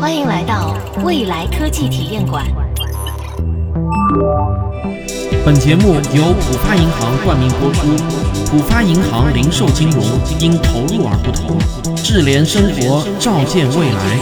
[0.00, 2.44] 欢迎来到未来科技体验馆。
[5.44, 7.88] 本节目由浦发银行冠名播出。
[8.46, 10.02] 浦发银行零售金融
[10.38, 11.56] 因投入而不同，
[11.96, 14.18] 智联生活，照见未来。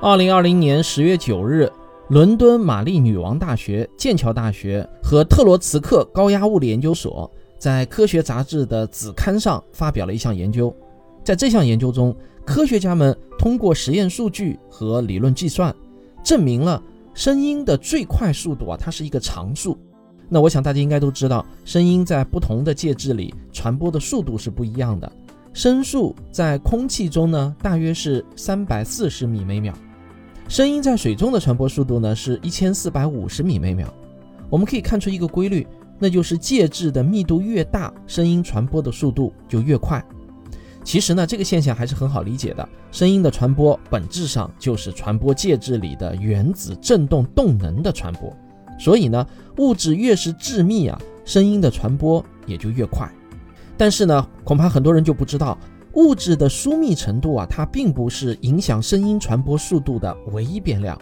[0.00, 1.72] 二零二零年十月九日，
[2.08, 10.74] 伦敦玛丽女王大学、剑桥大学和特罗茨克高压物理研究所在科学杂志的子刊上发表了一项研究。
[11.24, 12.14] 在这项研究中，
[12.44, 15.74] 科学家们通过实验数据和理论计算，
[16.22, 16.82] 证明了
[17.14, 19.76] 声音的最快速度啊，它是一个常数。
[20.28, 25.10] 那我想大家应该都知道，声音在不同的介质里传播的速度是不一样的。
[25.52, 29.72] 声速在空气中呢，大约是三百四十米每秒；
[30.48, 33.92] 声音在水中的传播速度呢，是一千四百五十米每秒。
[34.50, 35.66] 我们可以看出一个规律，
[35.98, 40.04] 那就是介质的密度越大，声音传播的速度就越快。
[40.84, 42.68] 其实呢，这个现象还是很好理解的。
[42.92, 48.32] 声音的传播本质上就是传播介质里的原子振动动能的传播，
[48.78, 49.26] 所以呢，
[49.58, 53.10] 物质越是致密啊，声音的传播也就越快。
[53.76, 55.58] 但是呢，恐怕很多人就不知道，
[55.94, 60.96] 物质的疏密程度啊，它并不是影响声音传播速度的唯一变量。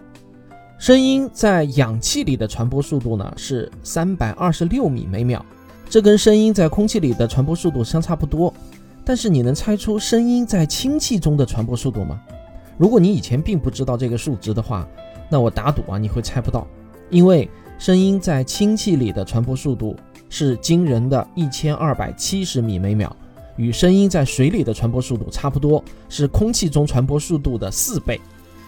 [0.85, 5.43] 声音在氧气里的传播速度呢是三百二十六米每秒，
[5.89, 8.53] 这跟声音在空气里的传播速度相差不多。
[9.03, 12.21] 但是你能猜出声音在氢气中的传播速度吗？
[12.77, 14.87] 如果你以前并不知道这个数值的话，
[15.31, 16.67] 那我打赌啊，你会猜不到，
[17.09, 17.49] 因为
[17.79, 19.97] 声音在氢气里的传播速度
[20.29, 23.17] 是惊人的一千二百七十米每秒，
[23.57, 28.21] 与声音在水里的传播速度差不多，是空气中传播速度的四倍。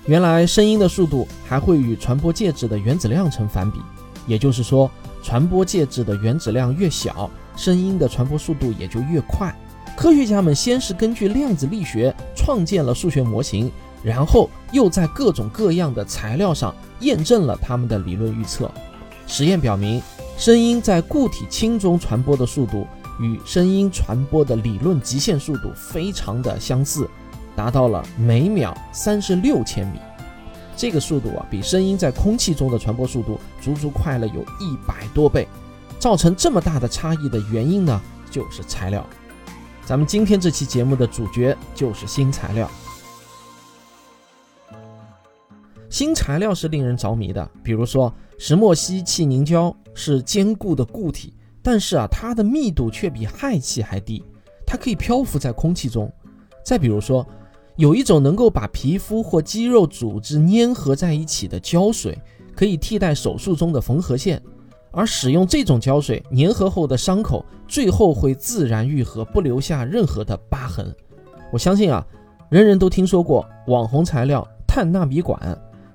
[0.06, 3.80] 原来声音的速度还会与传播介质的原子量成反比，
[4.24, 4.88] 也就是说，
[5.20, 9.52] 传播介质的原子量越小，声音的传播速度也就越快。
[9.96, 13.68] 科学家们先是根据量子力学创建了数学模型，
[14.04, 18.70] 然后又在各种各样的材料上验证了他们的理论预测。
[19.26, 20.00] 实验表明，
[20.38, 22.86] 声音在固体氢中传播的速度
[23.18, 27.10] 与声音传播的理论极限速度非常的相似，
[27.56, 29.98] 达到了每秒三十六千米。
[30.76, 35.48] 这个速度啊，比声音在空气中的传播速度足足快了有一百多倍。
[35.98, 37.98] 造成这么大的差异的原因呢，
[38.30, 39.04] 就是材料。
[39.86, 42.70] 咱们今天这期节目的主角就是新材料。
[45.88, 54.22] 新材料是令人着迷的，比如说石墨烯气凝胶是坚固的固体，但是啊，它的密度却比氦气还低，
[54.66, 56.12] 它可以漂浮在空气中。
[56.62, 57.26] 再比如说，
[57.76, 62.18] 有一种能够把皮肤或肌肉组织粘合在一起的胶水，
[62.54, 64.42] 可以替代手术中的缝合线。
[64.90, 70.90] 而使用这种胶水粘合后的伤口，最后会自然愈合，不留下任何的疤痕。
[71.52, 72.02] 我相信啊，
[72.48, 75.38] 人人都听说过网红材料碳纳米管，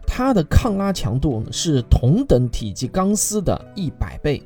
[0.05, 4.43] 它的抗拉强度是同等体积钢丝的一百倍。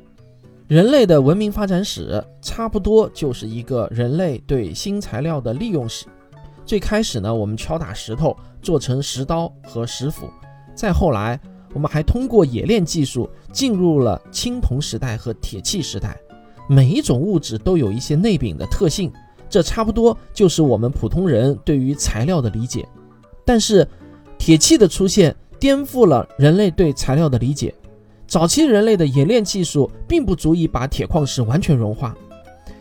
[0.67, 6.05] 人类的文明发展史差不多就是一个人类对新材料的利用史。
[6.65, 10.29] 最开始呢，我们敲打石头做成石刀和石斧，
[10.73, 11.39] 再后来。
[11.73, 16.15] 我们还通过冶炼技术进入了青铜时代和铁器时代。
[16.69, 19.11] 每一种物质都有一些内禀的特性，
[19.49, 22.87] 这差不多就是我们普通人对于材料的理解。
[23.43, 23.85] 但是，
[24.37, 27.75] 铁器的出现颠覆了人类对材料的理解。
[28.25, 32.15] 早期人类的冶炼技术并不足以把铁矿石完全融化，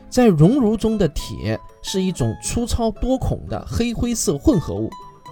[0.09, 4.91] 在熔炉中的铁是一种粗糙多孔的黑灰色混合物。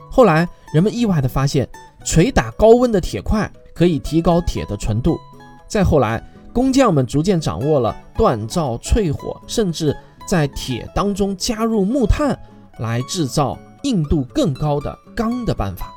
[0.08, 1.68] 后来，人们意外地发现。
[2.04, 5.16] 捶打高温的铁块可以提高铁的纯度。
[5.68, 6.20] 再后来，
[6.52, 9.96] 工匠们逐渐掌握了锻造、淬火，甚至
[10.26, 12.36] 在铁当中加入木炭
[12.80, 15.92] 来制造硬度更高的钢的办法。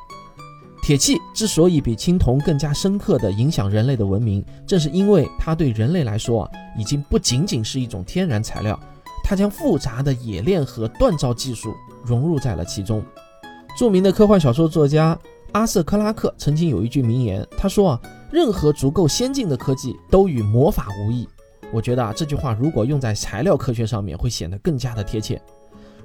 [0.84, 8.80] 铁器之所以比青铜更加深刻地影响人类的文明，正是因为它对人类来说，已经不仅仅是一种天然材料，
[9.28, 11.74] 他将复杂的冶炼和锻造技术
[12.04, 13.04] 融入在了其中。
[13.76, 15.18] 著名的科幻小说作家。
[15.52, 21.26] 阿瑟·克拉克曾经有一句名言，他说啊，任何足够先进的科技都与魔法无异。
[21.72, 25.42] 我觉得啊，这句话如果用在材料科学上面，会显得更加的贴切。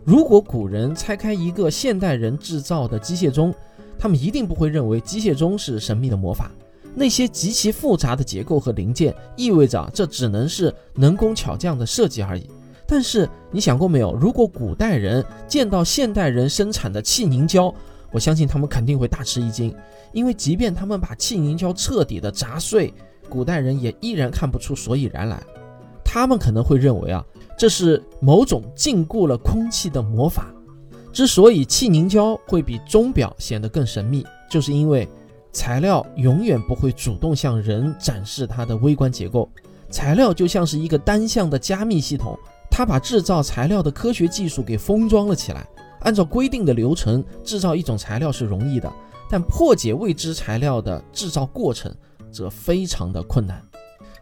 [0.04, 3.52] 如果古人拆开一个现代人制造的机械钟，
[3.98, 6.50] 他们一定不会认为机械钟是神秘的魔法。
[6.94, 12.48] 那些极其复杂的结构和零件，意味着这只能是能工巧匠的设计而已。
[12.90, 17.72] 但是你想过没有，如果古代人见到现代人生产的气凝胶，
[18.10, 19.72] 我相信他们肯定会大吃一惊，
[20.12, 22.92] 因为即便他们把气凝胶彻底的砸碎，
[23.28, 25.40] 古代人也依然看不出所以然来。
[26.04, 27.24] 他们可能会认为啊，
[27.56, 30.52] 这是某种禁锢了空气的魔法。
[31.12, 35.08] 之所以气凝胶会比钟表显得更神秘，就是因为
[35.52, 39.48] 材料永远不会主动向人展示它的微观结构。
[39.88, 42.36] 材料就像是一个单向的加密系统，
[42.80, 45.66] 他把制造材料的科学技术给封装了起来。
[45.98, 48.90] 按照规定的流程制造一种材料是容易的，
[49.28, 51.94] 但破解未知材料的制造过程
[52.32, 53.62] 则非常的困难。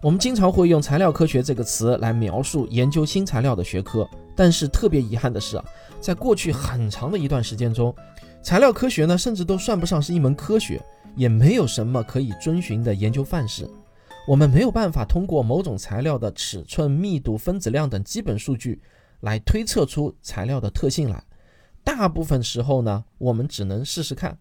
[0.02, 5.64] 我们经常会用“材料科学”这个词来描述研究新材料的学科，但是特别遗憾的是啊，
[6.00, 7.94] 在过去很长的一段时间中，
[8.42, 10.84] 材料科学呢，甚至都算不上是一门科学，
[11.14, 13.70] 也没有什么可以遵循的研究范式。
[14.28, 18.78] 我们没有办法通过某种材料的尺寸、密度、分子量等基本数据
[19.20, 21.24] 来推测出材料的特性来。
[21.82, 24.36] 大部分时候呢，我们只能试试看。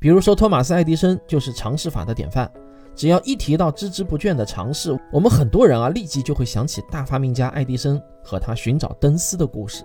[0.00, 2.50] 比如说，托马斯·爱迪生就是尝试法的典范。
[2.96, 9.84] 只要一提到孜孜不倦的尝试，我们很多人啊立即就会想起大发明家爱迪生和他寻找灯丝的故事。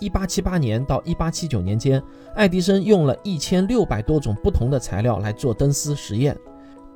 [0.00, 2.02] 一八七八年到一八七九年间，
[2.34, 6.36] 爱迪生用了一千六百多种不同的材料来做灯丝实验，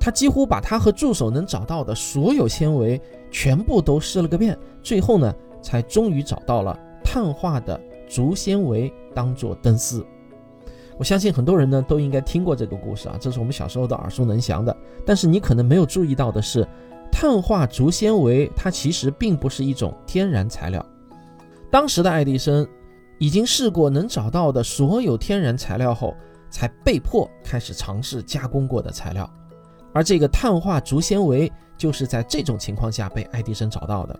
[0.05, 10.05] 他几乎把他和助手能找到的所有纤维全部都试了个遍，最后呢，才终于找到了碳化的竹纤维当做灯丝。
[10.99, 14.77] 我相信很多人呢都应该听过这个故事啊，这是我们小时候的耳熟能详的。
[15.03, 16.67] 但是你可能没有注意到的是，
[17.11, 20.85] 碳化竹纤维它其实并不是一种天然材料。
[21.71, 22.67] 当时的爱迪生
[23.17, 26.13] 已经试过能找到的所有天然材料后，
[26.51, 29.27] 才被迫开始尝试加工过的材料。
[29.95, 34.19] 而这个碳化竹纤维就是在这种情况下被爱迪生找到的。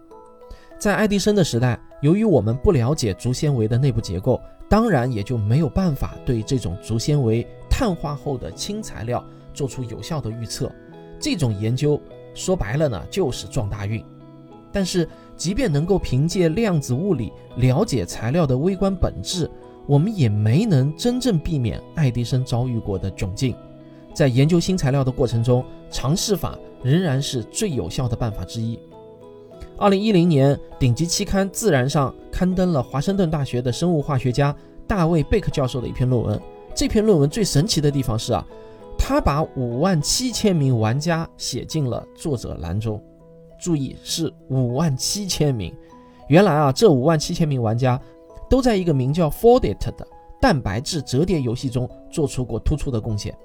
[0.79, 4.41] 在爱迪生的时代，由于我们不了解竹纤维的内部结构。
[4.67, 9.23] 当然也就没有办法对这种竹纤维碳化后的轻材料
[9.53, 10.71] 做出有效的预测。
[11.19, 12.01] 这种研究
[12.33, 14.03] 说白了呢，就是撞大运。
[14.71, 15.07] 但是，
[15.37, 19.47] 即便能够凭借量子物理了解材料的微观本质，
[19.85, 23.55] 我们也没能真正避免爱迪生遭遇过的窘境。
[24.15, 28.79] 在研究新材料的过程中，尝试法仍然是最有效的办法之一。
[29.77, 34.55] 二零一零年，顶级期刊《自然》上刊登了华盛顿大学的生物化学家
[34.87, 36.41] 大卫·贝克教授的一篇论文。
[36.73, 38.45] 这篇论文最神奇的地方是啊，
[38.97, 43.01] 他把五万七千名玩家写进了作者栏中。
[43.59, 45.73] 注意，是五万七千名。
[46.29, 47.99] 原来啊，这五万七千名玩家
[48.49, 50.07] 都在一个名叫 Foldit 的
[50.39, 53.37] 蛋白质折叠游戏中做出过突出的贡献。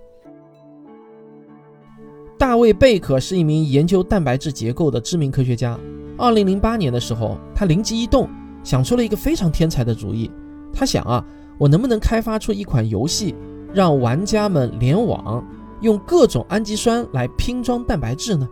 [2.40, 5.78] 大卫·贝克是一名研究蛋白质结构的知名科学家。
[6.16, 8.30] 二零零八年的时候，他灵机一动，
[8.64, 10.30] 想出了一个非常天才的主意。
[10.72, 11.22] 他想啊，
[11.58, 13.34] 我能不能开发出一款游戏，
[13.74, 15.46] 让玩家们联网，
[15.82, 18.48] 用各种氨基酸来拼装蛋白质呢？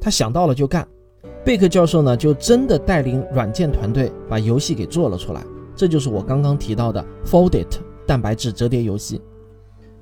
[0.00, 0.88] 他想到了就干。
[1.44, 5.44] 贝克教授呢，就真的带领软件团队把游戏给做了出来。
[5.76, 7.66] 这就是我刚刚提到的 Foldit
[8.06, 9.20] 蛋白质折叠游戏。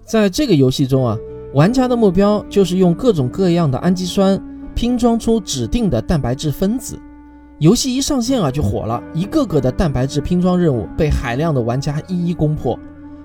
[0.05, 1.19] 在这个游戏中啊，
[1.57, 4.39] 玩家的目标就是用各种各样的氨基酸。
[4.75, 7.01] 拼装出指定的蛋白质分子，
[7.61, 12.79] 游戏一上线啊就火了，一个个的蛋白质拼装任务被海量的玩家一一攻破。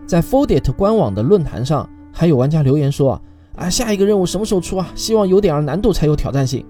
[0.07, 3.21] 在 Foldit 官网的论坛上，还有玩家留言说啊
[3.57, 4.87] 啊，下一个任务什么时候出啊？
[4.95, 6.65] 希望有点难度才有挑战性。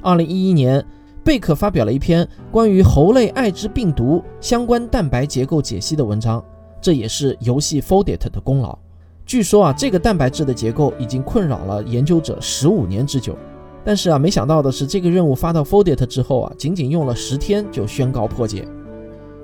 [0.00, 0.82] 二零一一年，
[1.22, 6.42] 贝克发表了一篇关于猴类艾滋病毒相关蛋白结构解析的文章，
[6.80, 8.78] 这也是游戏 Foldit 的功劳。
[9.26, 13.36] 据说啊，这个蛋白质的结构已经困扰了研究者十五年之久。
[13.84, 18.66] 但是啊，没想到的是，这个任务发到 Foldit 之后啊，仅仅用了十天就宣告破解。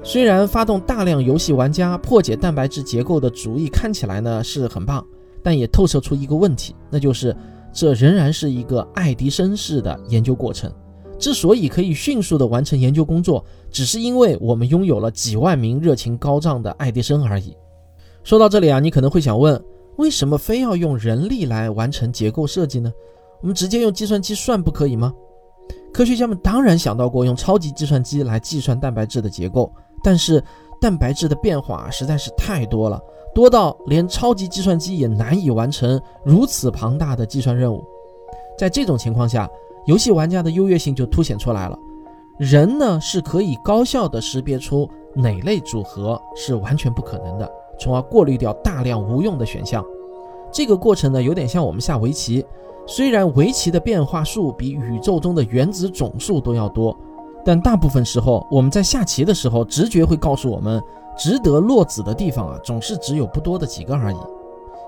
[0.03, 5.05] 虽然发动大量游戏玩家破解蛋白质结构的主意看起来呢是很棒，
[5.43, 7.37] 但也透射出一个问题，那就是
[7.73, 10.73] 这仍然是一个爱迪生式的研究过程。
[11.19, 17.55] 之所以可以迅速的完成研究工作，只是因为我们拥有了几万名热情高涨的爱迪生而已。
[18.25, 19.63] 说到这里啊，你可能会想问，
[20.01, 22.91] 为什么非要用人力来完成结构设计呢？
[23.43, 25.13] 我们直接用计算机算不可以吗？
[25.93, 29.71] 科学家们当然想到过用超级计算机来计算蛋白质的结构，
[30.03, 30.43] 但是
[30.81, 32.99] 蛋白质的变化实在是太多了，
[33.35, 37.85] 多到连超级计算机也难以完成如此庞大的计算任务。
[38.59, 39.47] 在这种情况下，
[39.85, 41.79] 游戏玩家的优越性就凸显出来了。
[42.39, 47.51] 人呢是可以高效地识别出哪类组合是完全不可能的，
[47.81, 49.85] 从而过滤掉大量无用的选项。
[50.53, 52.45] 这个过程呢，有点像我们下围棋。
[52.87, 56.97] 虽然围棋的变化数比宇宙中的原子总数都要多，
[57.45, 60.83] 但大部分时候我们在下棋的时候，直觉会告诉我们，
[61.17, 64.17] 值得落子的地方啊，总是只有不多的几个而已。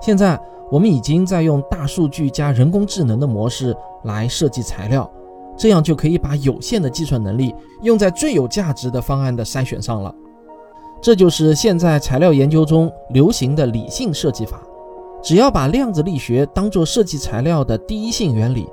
[0.01, 5.09] 现在我们已经在用大数据加人工智能的模式来设计材料，
[5.57, 10.13] 这样就可以把有限的计算能力用在最有价值的方案的筛选上了。
[11.03, 14.63] 这就是现在材料研究中流行的理性设计法。
[15.21, 18.69] 只要把量子力学当作设计材料的第一性原理，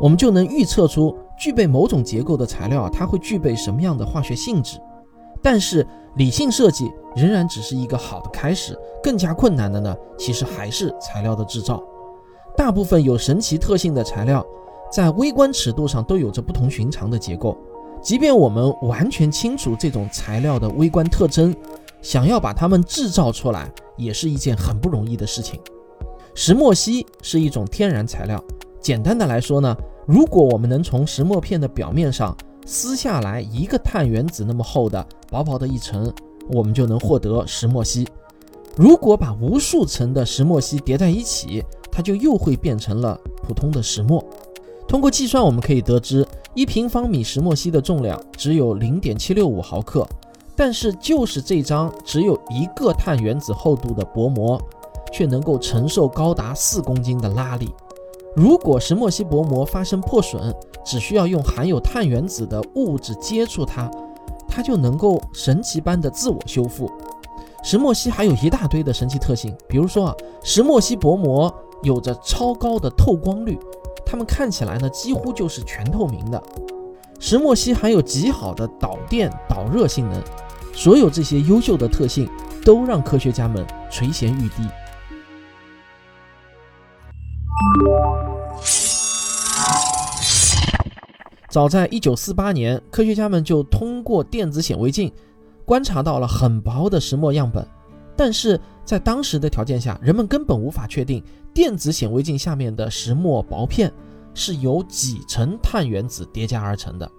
[0.00, 4.78] 我们就能预测出具备某种结构的材料它会具备什么样的化学性质。
[5.42, 5.84] 但是
[6.14, 11.82] 理性设计仍然只是一个好的开始，更加困难的呢，其实还是材料的制造。
[12.56, 14.44] 大部分有神奇特性的材料。
[14.90, 17.56] 在微观尺度上都有着不同寻常的结构，
[18.02, 21.54] 即便我们完全清楚这种材料的微观特征，
[22.02, 25.60] 想要把它们制造出来也是一件很不容易的事情。
[26.34, 28.42] 石墨烯是一种天然材料，
[28.80, 36.12] 简单的来说呢，如果我们能从石墨片的表面上撕下来一个碳原子那么厚的薄薄的一层，
[36.50, 38.08] 我们就能获得石墨烯。
[38.76, 44.24] 如果把无数层的石墨烯叠在一起，它就又会变成了普通的石墨。
[44.92, 50.06] 通过计算，我们可以得知，一平方米石墨烯的重量只有零点七六五毫克，
[50.54, 54.60] 但是就是这张只有一个碳原子厚度的薄膜，
[55.10, 57.74] 却能够承受高达四公斤的拉力。
[58.36, 63.90] 如果石墨烯薄膜发生破损，只需要用含有碳原子的物质接触它，
[64.46, 66.92] 它就能够神奇般的自我修复。
[67.62, 71.50] 石墨烯还有一大堆的神奇特性，比如说啊，石墨烯薄膜
[71.82, 73.58] 有着超高的透光率。
[74.12, 76.42] 它们看起来呢，几乎就是全透明的。
[77.18, 80.22] 石墨烯含有极好的导电导热性能，
[80.74, 82.28] 所有这些优秀的特性
[82.62, 84.68] 都让科学家们垂涎欲滴。
[91.48, 95.10] 早在1948年，科学家们就通过电子显微镜
[95.64, 97.66] 观察到了很薄的石墨样本，
[98.14, 101.22] 但是在当时的条件下，人们根本无法确定。
[101.54, 103.92] 电子显微镜下面的石墨薄片
[104.32, 107.10] 是由几层碳原子叠加而成的。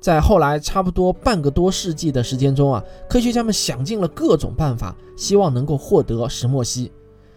[0.00, 6.90] 在后来差不多半个多世纪的时间中啊，科学家们想尽了各种办法，希望能够获得石墨烯。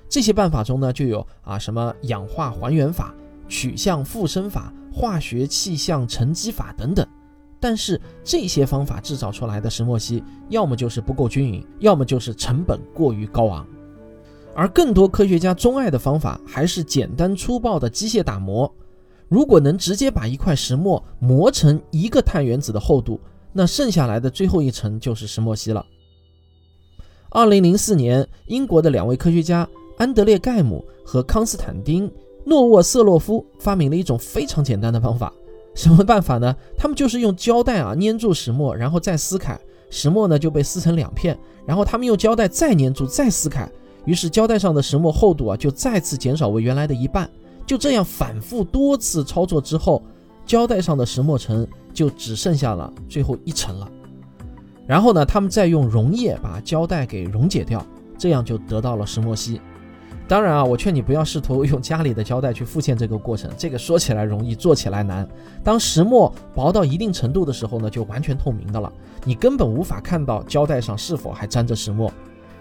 [0.10, 3.14] 这些办法中呢，就有啊什么氧化还原法、
[3.48, 7.06] 取向复生法、化学气象沉积法等等。
[7.60, 13.66] 但是这些方法制造出来的石墨烯，要么就是不够均匀，要么就是成本过于高昂。
[14.54, 18.72] 而更多科学家钟爱的方法还是简单粗暴的机械打磨。
[19.28, 23.20] 如果能直接把一块石墨磨成一个碳原子的厚度，
[23.52, 25.84] 那剩下来的最后一层就是石墨烯了。
[27.32, 32.08] 二零零四年，英国的两位科学家安德烈·盖姆和康斯坦丁·
[32.46, 35.34] 诺沃瑟洛夫发明了一种非常简单的方法。
[35.76, 36.56] 什么办法呢？
[36.76, 39.60] 他们就是用胶带啊粘住石墨，然后再撕开，
[39.92, 43.70] 石墨呢就被撕成两片，然后他们用胶带再粘住，再撕开。
[44.06, 47.30] 于是胶带上的石墨厚度啊就再次减少为原来的一半，
[47.66, 50.02] 就这样反复多次操作之后，
[50.46, 53.92] 胶带上的石墨层就只剩下了最后一层了。
[54.88, 57.86] 然后呢，他们再用溶液把胶带给溶解掉，
[58.18, 59.60] 这样就得到了石墨烯。
[60.28, 65.28] 当然啊，我劝你不要试图用家里的胶带去复现这个过程， 这个说起来容易，做起来难。
[65.64, 68.92] 当石墨薄到一定程度的时候呢，就完全透明的了，
[69.24, 72.12] 你根本无法看到胶带上是否还粘着石墨。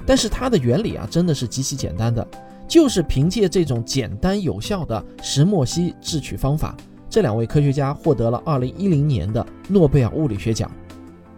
[0.04, 2.26] 但是它的原理啊，真的是极其简单的，
[2.68, 6.76] 就是凭借这种简单有效的石墨烯制取方法，
[7.08, 10.70] 这两位科学家获得了2010年的诺贝尔物理学奖。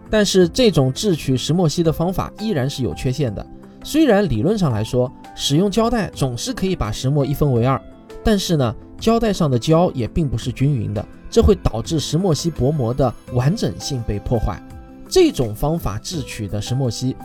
[0.09, 3.45] 但是这种制取石墨烯的方法依然是有缺陷的，
[3.87, 7.81] 虽然理论上来说，使用胶带总是可以把石墨一分为二，
[8.21, 14.61] 但是呢，胶带上的胶也并不是均匀的，这会导致石墨烯薄膜的完整性被破坏。
[15.07, 17.15] 这种方法制取的石墨烯。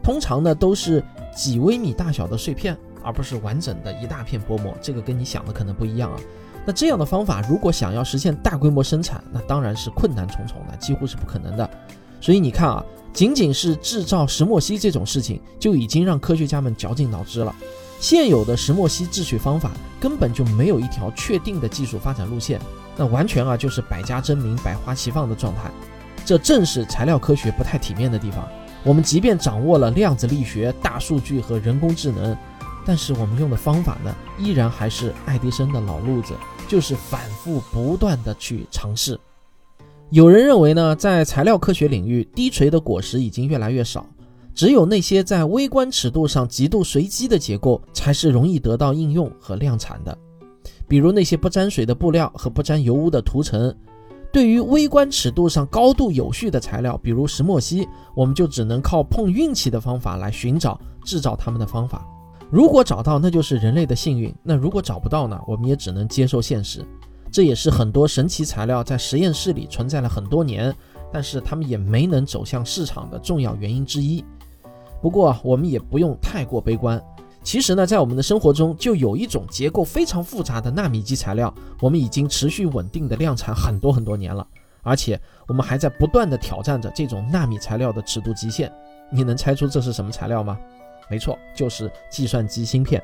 [0.00, 1.02] 通常呢都是
[1.34, 4.72] 几微米大小的碎片，而不是完整的一大片薄膜。
[4.80, 6.20] 这个跟你想的可能不一样啊。
[6.64, 11.68] 那这样的方法，如果想要实现大规模生产，那当然是困难重重的，几乎是不可能的。
[12.20, 12.84] 所以你看啊，
[13.16, 17.56] 仅仅是制造石墨烯这种事情，就已经让科学家们绞尽脑汁了。
[17.98, 22.60] 现有的石墨烯制取方法根本就没有一条确定的技术发展路线，
[22.94, 25.70] 那完全啊就是百家争鸣、百花齐放的状态。
[26.26, 28.46] 这正是材料科学不太体面的地方。
[28.84, 32.36] 我们即便掌握了量子力学、大数据和人工智能，
[32.84, 36.34] 但是我们用的方法呢，依然还是爱迪生的老路子，
[36.68, 39.18] 就是反复不断的去尝试。
[40.10, 44.06] 有人认为呢，在材料科学领域，低垂的果实已经越来越少，
[44.54, 50.16] 只有那些在微观尺度上极度随机的结构，才是容易得到应用和量产的，
[50.86, 53.74] 比如那些不沾水的布料和不沾油污的涂层。
[54.32, 62.06] 对于微观尺度上高度有序的材料，比如石墨烯，我们就只能靠碰运气的方法来寻找制造它们的方法。
[62.48, 65.40] 如果找到，那就是人类的幸运；那如果找不到呢？
[65.48, 66.84] 我们也只能接受现实。
[67.30, 70.74] 这也是很多神奇材料在实验室里存在了很多年，
[71.12, 74.24] 但是他们也没能走向市场的重要原因之一。
[75.02, 77.02] 不过我们也不用太过悲观。
[77.42, 84.44] 其实呢，在我们的生活中就有一种结构非常复杂的纳米级材料，我们已经持续稳定的量产很多很多年了，
[84.82, 88.72] 而且我们还在不断的挑战着这种纳米材料的尺度极限。
[89.12, 90.58] 你能猜出这是什么材料吗？
[91.08, 93.00] 没错，就是计算机芯片。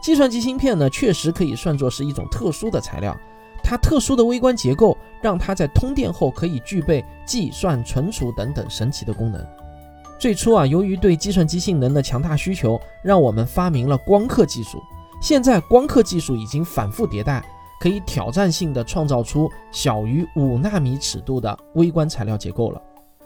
[0.00, 3.16] 计算机芯片呢，确实可以算作是一种特殊的材料，
[3.62, 9.44] 它特殊的微观结构让它在通电后可以具备计算、存储等等神奇的功能。
[10.18, 14.80] 最初啊，由于对计算机性能的强大需求，让我们发明了光刻技术。
[15.20, 17.44] 现在光刻技术已经反复迭代，
[17.80, 22.80] 可以挑战性的创造出小于五纳米尺度的微观材料结构了。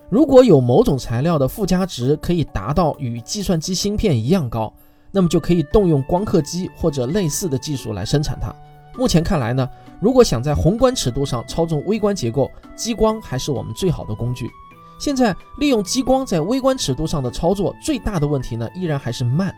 [0.08, 4.72] 如果有某种材料的附加值可以达到与计算机芯片一样高，
[5.12, 8.55] 那么就可以动用光刻机或者类似的技术来生产它。
[8.97, 9.69] 目前看来呢，
[10.00, 14.50] 如果想在宏观尺度上操纵微观结构，激光还是我们最好的工具。
[14.99, 19.55] 现在利用激光在微观尺度上的操作，最大的问题呢，依然还是慢。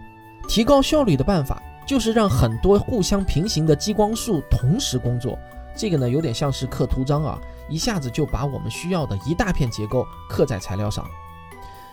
[0.47, 5.37] 提高效率的办法就是让很多互相平行的激光束同时工作。
[5.75, 11.05] 这个呢，有点像是刻图章啊，一下子就把我们需要的一大片结构刻在材料上。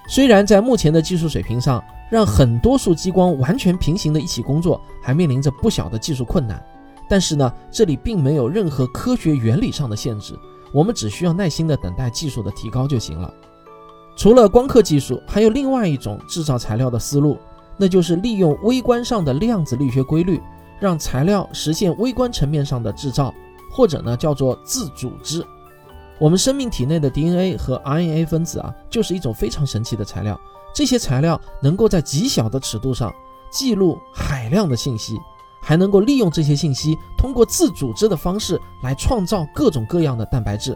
[0.08, 6.64] 虽然在目前的技术水平上，让很多束激光完全平行的一起工作，还面临着不小的技术困难，
[7.08, 10.38] 但是呢，这里并没有任何科学原理上的限制。
[10.72, 13.34] 我们只需要耐心的等待技术的提高就行了。
[14.16, 17.38] 除了光刻技术，还有另外一种制造材料的思路，
[17.78, 20.42] 那就是利用微观上的量子力学规律，
[20.80, 23.34] 让材料实现微观层面上的制造，
[23.72, 25.46] 或者呢叫做自组织。
[26.20, 30.40] 我们生命体内的 DNA 和 RNA 分子啊，就是一种非常神奇的材料。
[30.76, 33.14] 这些材料能够在极小的尺度上
[33.52, 35.18] 记录海量的信息。
[35.62, 40.76] 还能够利用这些信息，通过自组织的方式来创造各种各样的蛋白质。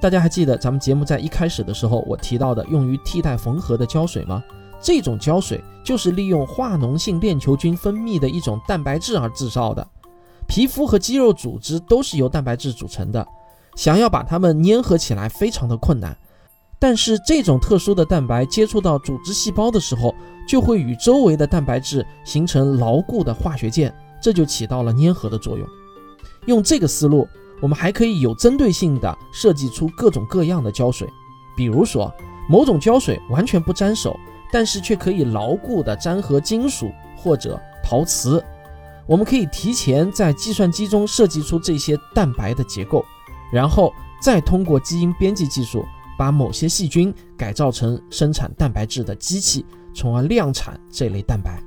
[0.00, 4.42] 大家还记得咱们节目在一开始的时候我提到的用于替代缝合的胶水吗？
[4.80, 9.86] 这种胶水就是利用化脓性链球菌分泌的一种蛋白质而制造的。
[10.46, 13.24] 皮肤和肌肉组织都是由蛋白质组成的，
[13.78, 16.18] 想要把它们粘合起来非常的困难。
[16.80, 20.12] 但是这种特殊的蛋白接触到组织细胞的时候，
[20.48, 25.64] 就会与周围的蛋白质形成牢固的化学键，这就起到了粘合的作用。
[26.46, 27.28] 用这个思路，
[27.62, 31.08] 我们还可以有针对性的设计出各种各样的胶水。
[31.56, 32.12] 比如说，
[32.48, 34.18] 某种胶水完全不粘手，
[34.52, 38.44] 但是却可以牢固的粘合金属或者陶瓷。
[39.06, 43.04] 我们可以提前在计算机中设计出这些蛋白的结构，
[43.52, 45.84] 然后再通过基因编辑技术。
[46.18, 51.62] 把某些细菌改造成生产蛋白质的机器，从而量产这类蛋白。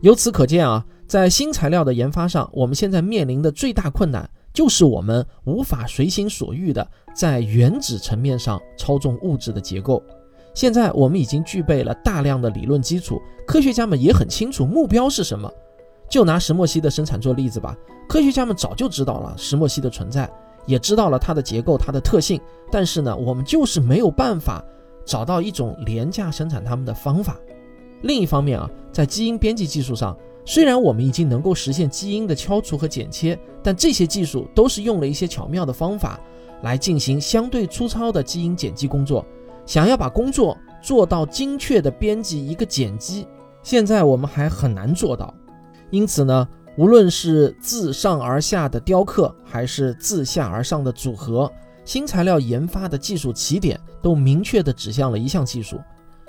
[0.00, 10.02] 由此可见啊，在新材料的研发上，我们现在面临的最大困难就是我们无法随心所欲的在原子层面上操纵物质的结构。
[10.54, 15.52] 现在我们已经具备了大量的理论基础，科学家们也很清楚目标是什么。
[16.08, 17.76] 就拿石墨烯的生产做例子吧，
[18.08, 20.30] 科学家们早就知道了石墨烯的存在。
[20.66, 24.64] 也知道了它的结构、它的特性，但是呢，我们就是没有办法
[25.04, 27.38] 找到一种廉价生产它们的方法。
[28.02, 36.20] 另一方面啊，在基因编辑技术上，虽然我们已经能够实现基因的敲除和剪切，但这些技术都是用了一些巧妙的方法
[36.62, 39.24] 来进行相对粗糙的基因剪辑工作。
[39.66, 43.26] 想要把工作做到精确的编辑一个碱基，
[43.62, 45.32] 现在我们还很难做到。
[45.90, 46.48] 因此呢。
[46.76, 51.50] 无论是自上而下的雕刻，还是自下而上的组合，
[51.84, 55.80] 新材料研发的技术起点都明确地指向了一项技术，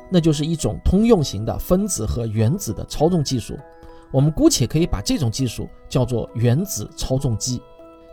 [0.10, 3.58] 那就是一种通用型的分子和原子的操纵技术。
[4.12, 7.60] 我们姑且可以把这种技术叫做原子操纵机。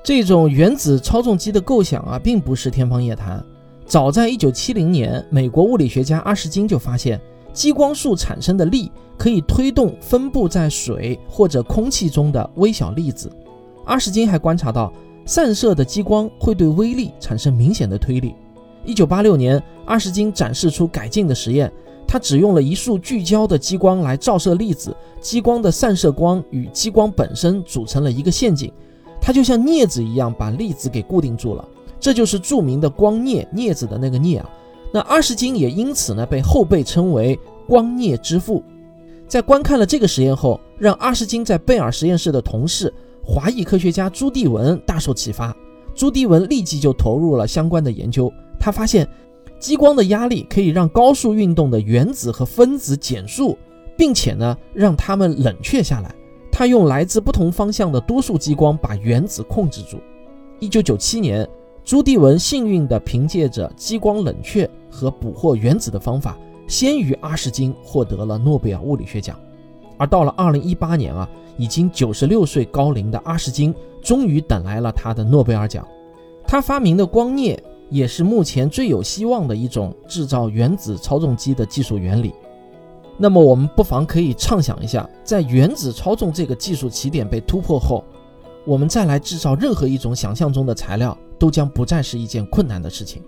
[0.02, 3.44] 这种原子操纵机的构想啊，并不是天方夜谭。
[3.84, 7.20] 早在1970年，美国物理学家阿什金就发现。
[7.52, 13.30] 激光束产生的力可以推动分布在水或者空气中的微小粒子。
[13.84, 14.92] 阿什金还观察到，
[15.26, 18.34] 散射的激光会对微粒产生明显的推力。
[18.84, 21.70] 一九八六年，阿什金展示出改进的实验，
[22.06, 28.72] 他只用了一束聚焦的激光来照射粒子，激光的散射光与激光本身组成了一个陷阱，
[29.20, 31.64] 它就像镊子一样把粒子给固定住了。
[32.00, 34.50] 这就是著名的光镊，镊子的那个镊啊。
[34.92, 38.62] 那阿什金也因此呢被后辈称为光镊之父。
[39.26, 42.92] 在观看了这个实验后，让阿什金在贝尔实验室的同事
[43.24, 45.56] 华裔科学家朱棣文大受启发。
[45.94, 48.30] 朱棣文立即就投入了相关的研究。
[48.60, 49.08] 他发现，
[49.58, 53.56] 激光的压力可以让高速运动的原子和分子减速，
[53.96, 56.14] 并且呢让它们冷却下来。
[56.50, 59.98] 他用来自不同方向的多数激光把原子控制住。
[60.60, 61.48] 一九九七年，
[61.84, 69.36] 朱棣文幸运地凭借着激光冷却和捕获原子的方法，先于阿什金获得了诺贝尔物理学奖。
[69.98, 75.86] 而到了二零一八年啊，已经九十六岁高龄的阿什金终于等来了他的诺贝尔奖。
[76.46, 77.58] 他发明的光镊
[77.90, 82.32] 也是目前最有希望的一种制造原子操纵机的技术原理。
[83.18, 88.02] 那么我们不妨可以畅想一下，在原子操纵这个技术起点被突破后，
[88.64, 93.22] 我们再来制造任何一种想象中的材料，都将不再是一件困难的事情。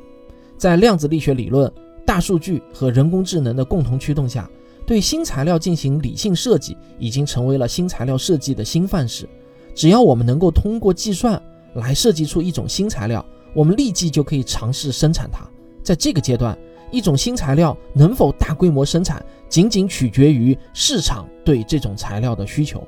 [0.56, 1.70] 在量子力学理论、
[2.06, 4.48] 大数据和人工智能的共同驱动下，
[4.86, 9.28] 对新材料进行理性设计，已经成为了新材料设计的新范式。
[9.74, 11.40] 只要我们能够通过计算
[11.74, 15.44] 来设计出一种新材料，我们立即就可以尝试生产它。
[15.82, 16.56] 在这个阶段，
[16.92, 22.86] 一种新材料能否大规模生产，仅仅取决于市场对这种材料的需求。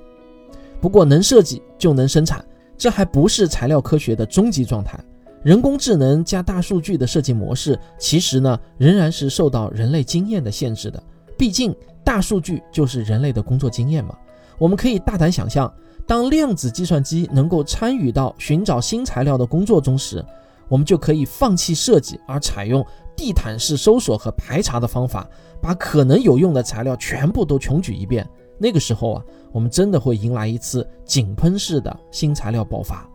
[0.81, 2.45] 不过，能设计就能生产，
[2.77, 4.99] 这还不是材料科学的终极状态。
[5.43, 11.03] 人工智能加大数据的设计模式，其实呢，仍然是受到人类经验的限制的。
[11.39, 14.17] 毕竟，大数据就是人类的工作经验嘛。
[14.59, 15.73] 我们可以大胆想象，
[16.07, 20.25] 当量子计算机能够参与到寻找新材料的工作中时，
[20.69, 22.85] 我们就可以放弃设计，而采用。
[23.17, 25.27] 地毯式搜索和排查的方法，
[25.59, 28.29] 把可能有用的材料全部都穷举一遍。
[28.59, 33.09] 那个时候啊，我们真的会迎来一次井喷式的新材料爆发，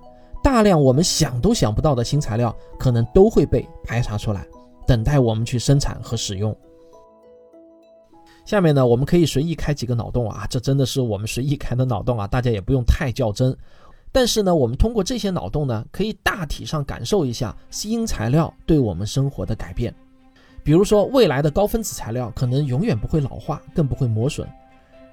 [0.44, 4.46] 大量我们想都想不到的新材料可能都会被排查出来，
[4.86, 6.56] 等待我们去生产和使用。
[8.44, 13.56] 下面呢，我们可以随意开几个脑洞啊，这真的是我们随意开的脑洞啊，大家也不用太较真。
[14.12, 19.94] 但是呢，我们通过这些脑洞呢，可以大体上感受一下新材料对我们生活的改变。
[20.64, 24.46] 比如说，未来的高分子材料可能永远不会老化，更不会磨损，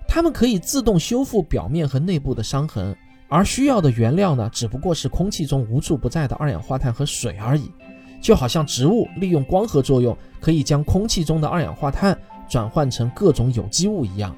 [0.08, 2.96] 它们可以自动修复表面和内部的伤痕，
[3.28, 7.70] 而需要的原料呢，只不过是空气中无处不在的二氧化碳和水而已。
[8.20, 12.18] 就好像植物利用光合作用，可以将空气中的二氧化碳
[12.48, 14.34] 转换成各种有机物一样。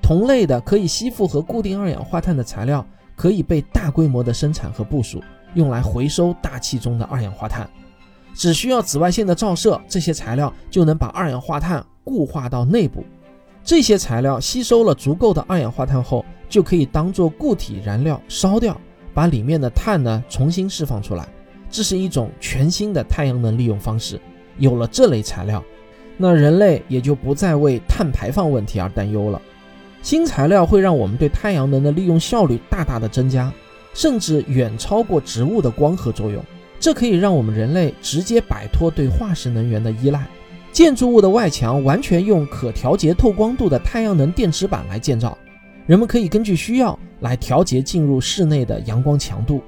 [0.00, 2.86] 同类的可以吸附和固定二氧化碳的材料。
[3.16, 7.68] 可以被大规模的生产和部署，用来回收大气中的二氧化碳。
[8.32, 13.04] 只需要紫外线的照射，这些材料就能把二氧化碳固化到内部。
[13.62, 18.78] 这些材料吸收了足够的二氧化碳后，就可以当做固体燃料烧掉，
[19.14, 21.28] 把里面的碳呢重新释放出来。
[21.70, 24.20] 这是一种全新的太阳能利用方式。
[24.58, 25.62] 有了这类材料，
[26.16, 29.40] 那人类也就不再为碳排放问题而担忧了。
[30.02, 33.52] 新材料会让我们对太阳能的利用效率大大的增加，
[33.94, 36.42] 甚至远超过植物的光合作用。
[36.80, 40.26] 这可以让我们人类直接摆脱对化石能源的依赖。
[40.72, 45.36] 建筑物的外墙完全用可调节透光度的太阳能电池板来建造，
[45.86, 49.62] 人们可以根据需要来调节进入室内的阳光强度，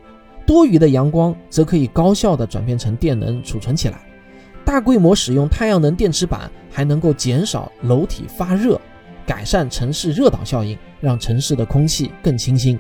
[0.47, 4.01] 多余的阳光则可以高效地转变成电能储存起来。
[4.65, 8.81] 大规模使用太阳能电池板还能够减少楼体发热。
[9.25, 12.79] 改善城市热岛效应，让城市的空气更清新。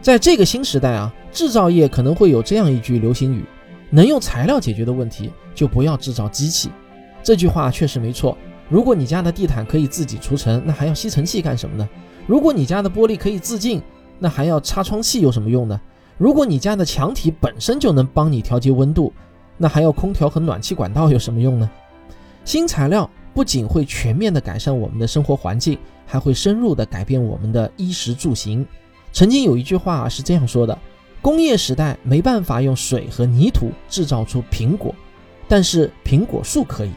[0.00, 3.44] 在这个新时代啊，制造业可能会有这样一句流行语：
[3.90, 6.70] 能用材料解决的问题，就不要制造机器。
[7.24, 8.38] 这句话确实没错。
[8.68, 11.88] 如果你家的地毯可以自己除尘，那还要吸尘器干什么呢？
[12.26, 13.82] 如果你家的玻璃可以自净，
[14.18, 15.80] 那还要擦窗器有什么用呢？
[16.18, 19.12] 如果你家的墙体本身就能帮你调节温度，
[19.56, 21.68] 那还要空调和暖气管道有什么用呢？
[22.44, 23.10] 新材料。
[23.34, 28.64] 不仅会全面的改善我们的生活环境，还会深入的改变我们的衣食住行。
[29.12, 30.78] 曾经有一句话是这样说的：
[31.20, 34.94] 工业时代没办法用水和泥土制造出苹果，
[35.48, 36.92] 但是苹果树可以。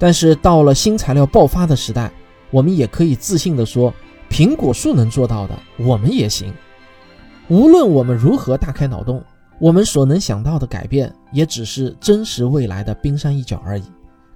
[0.00, 2.10] 但是到了新材料爆发的时代，
[2.50, 3.94] 我们也可以自信地说，
[4.28, 6.52] 苹果树能做到的，我们也行。
[7.48, 9.22] 无论我们如何大开脑洞，
[9.60, 13.84] 我们所能想到的改变，也只是真实未来的冰山一角而已。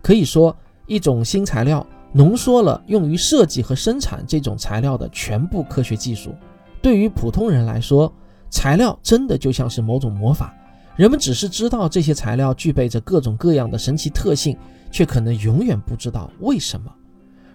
[0.01, 0.55] 可以说。
[0.87, 6.35] 一种新材料浓缩了用于设计和生产这种材料的全部科学技术。
[6.83, 8.13] 对于普通人来说，
[8.51, 10.55] 材料真的就像是某种魔法。
[10.95, 14.55] 人们只是知道这些材料具备着各种各样的神奇特性，
[14.95, 16.87] 却可能永远不知道为什么。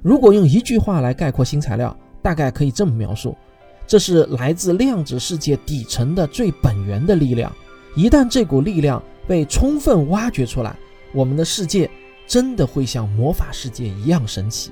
[0.02, 3.38] 如果用一句话来概括新材料，大概可以这么描述：
[3.88, 7.50] 这是来自量子世界底层的最本源的力量。
[7.96, 10.76] 一旦这股力量被充分挖掘出来，
[11.14, 11.90] 我们的世界。
[12.28, 14.70] 真的会像魔法世界一样神奇。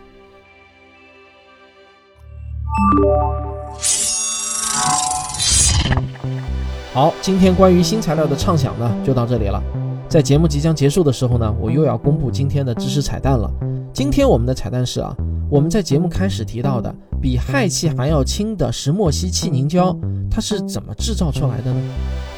[6.93, 9.87] 好，今天关于新材料的畅想呢，就到这里了。
[10.10, 13.52] 在节目即将结束的时候呢，我又要公布今天的知识彩蛋了。
[13.91, 15.13] 今天我们的彩蛋是啊，
[15.50, 19.93] 我们在节目开始提到的比氦气还要轻的石墨烯气凝胶，
[20.32, 21.82] 它是怎么制造出来的呢？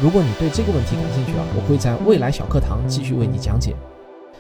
[0.01, 3.75] 如果你对这个问题感兴趣啊，我会在未来小课堂继续为你讲解。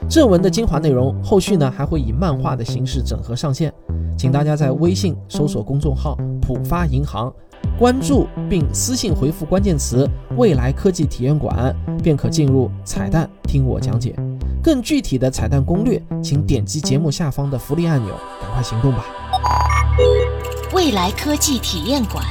[0.09, 3.71] 正文的精华内容，后续呢还会以漫画的形式整合上线，
[4.17, 7.31] 请大家在微信搜索公众号“浦发银行”，
[7.79, 14.13] 关注并私信回复关键词“未来科技体验馆”，便可进入彩蛋听我讲解。
[14.61, 19.05] 更具体的彩蛋攻略，请点击节目下方的福利按钮，赶快行动吧！
[20.73, 22.21] 未来科技体验馆。